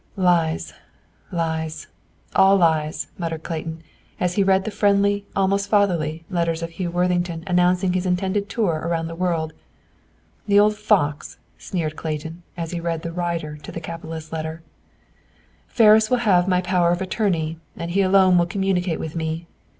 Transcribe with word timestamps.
"Lies, 0.15 0.73
lies, 1.31 1.85
all 2.35 2.57
lies," 2.57 3.05
muttered 3.19 3.43
Clayton, 3.43 3.83
as 4.19 4.33
he 4.33 4.41
read 4.41 4.63
the 4.65 4.71
friendly, 4.71 5.27
almost 5.35 5.69
fatherly, 5.69 6.25
letters 6.27 6.63
of 6.63 6.71
Hugh 6.71 6.89
Worthington 6.89 7.43
announcing 7.45 7.93
his 7.93 8.07
intended 8.07 8.49
tour 8.49 8.81
around 8.83 9.05
the 9.07 9.13
world. 9.13 9.53
"The 10.47 10.59
old 10.59 10.75
fox," 10.75 11.37
sneered 11.59 11.95
Clayton, 11.97 12.41
as 12.57 12.71
he 12.71 12.79
read 12.79 13.03
the 13.03 13.11
"rider" 13.11 13.57
to 13.57 13.71
the 13.71 13.79
capitalist's 13.79 14.31
letter. 14.33 14.63
"Ferris 15.67 16.09
will 16.09 16.17
have 16.17 16.47
my 16.47 16.61
power 16.61 16.89
of 16.89 16.99
attorney, 17.03 17.59
and 17.77 17.91
he 17.91 18.01
alone 18.01 18.39
will 18.39 18.47
communicate 18.47 18.99
with 18.99 19.15
me. 19.15 19.45